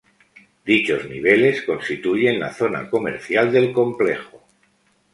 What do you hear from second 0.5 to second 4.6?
Dichos niveles constituyen la zona comercial del complejo.